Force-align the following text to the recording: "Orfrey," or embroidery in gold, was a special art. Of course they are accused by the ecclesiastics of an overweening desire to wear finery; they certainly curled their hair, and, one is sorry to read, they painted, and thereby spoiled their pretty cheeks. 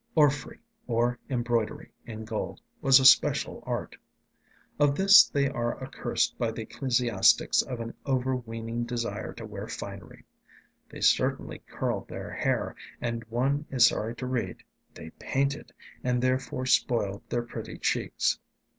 "Orfrey," 0.15 0.57
or 0.87 1.19
embroidery 1.29 1.91
in 2.07 2.25
gold, 2.25 2.59
was 2.81 2.99
a 2.99 3.05
special 3.05 3.61
art. 3.67 3.95
Of 4.79 4.95
course 4.97 5.25
they 5.25 5.47
are 5.47 5.77
accused 5.77 6.39
by 6.39 6.49
the 6.49 6.63
ecclesiastics 6.63 7.61
of 7.61 7.79
an 7.79 7.93
overweening 8.07 8.85
desire 8.85 9.31
to 9.33 9.45
wear 9.45 9.67
finery; 9.67 10.25
they 10.89 11.01
certainly 11.01 11.59
curled 11.67 12.07
their 12.07 12.31
hair, 12.33 12.75
and, 12.99 13.23
one 13.25 13.67
is 13.69 13.85
sorry 13.85 14.15
to 14.15 14.25
read, 14.25 14.63
they 14.95 15.11
painted, 15.19 15.71
and 16.03 16.19
thereby 16.23 16.63
spoiled 16.63 17.21
their 17.29 17.43
pretty 17.43 17.77
cheeks. 17.77 18.39